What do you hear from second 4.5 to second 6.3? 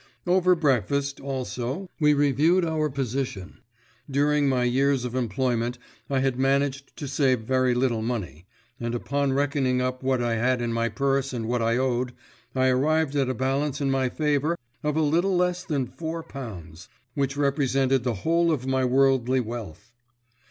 years of employment I